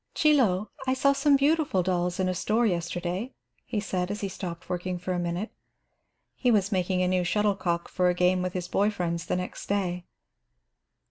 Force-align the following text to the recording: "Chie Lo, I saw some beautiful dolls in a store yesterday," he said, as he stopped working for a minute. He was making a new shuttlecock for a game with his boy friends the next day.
"Chie 0.15 0.33
Lo, 0.33 0.71
I 0.87 0.95
saw 0.95 1.13
some 1.13 1.35
beautiful 1.37 1.83
dolls 1.83 2.19
in 2.19 2.27
a 2.27 2.33
store 2.33 2.65
yesterday," 2.65 3.35
he 3.67 3.79
said, 3.79 4.09
as 4.09 4.21
he 4.21 4.29
stopped 4.29 4.67
working 4.67 4.97
for 4.97 5.13
a 5.13 5.19
minute. 5.19 5.51
He 6.33 6.49
was 6.49 6.71
making 6.71 7.03
a 7.03 7.07
new 7.07 7.23
shuttlecock 7.23 7.87
for 7.87 8.09
a 8.09 8.15
game 8.15 8.41
with 8.41 8.53
his 8.53 8.67
boy 8.67 8.89
friends 8.89 9.27
the 9.27 9.35
next 9.35 9.67
day. 9.67 10.05